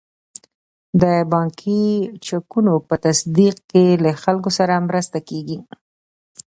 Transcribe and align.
د 1.01 1.03
بانکي 1.33 1.83
چکونو 2.27 2.73
په 2.87 2.95
تصدیق 3.05 3.55
کې 3.71 3.85
له 4.03 4.11
خلکو 4.23 4.49
سره 4.57 4.85
مرسته 4.87 5.17
کیږي. 5.29 5.57